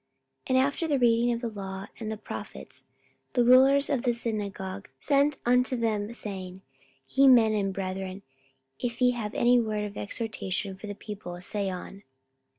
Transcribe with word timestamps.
44:013:015 0.47 0.47
And 0.47 0.57
after 0.67 0.87
the 0.87 0.97
reading 0.97 1.31
of 1.31 1.41
the 1.41 1.47
law 1.49 1.85
and 1.99 2.11
the 2.11 2.17
prophets 2.17 2.85
the 3.33 3.43
rulers 3.43 3.87
of 3.87 4.01
the 4.01 4.13
synagogue 4.13 4.89
sent 4.97 5.37
unto 5.45 5.75
them, 5.75 6.11
saying, 6.11 6.63
Ye 7.09 7.27
men 7.27 7.53
and 7.53 7.71
brethren, 7.71 8.23
if 8.79 8.99
ye 8.99 9.11
have 9.11 9.35
any 9.35 9.59
word 9.59 9.83
of 9.83 9.97
exhortation 9.97 10.75
for 10.75 10.87
the 10.87 10.95
people, 10.95 11.39
say 11.39 11.69
on. 11.69 12.01